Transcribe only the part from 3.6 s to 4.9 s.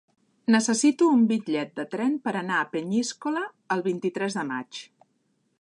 el vint-i-tres de maig.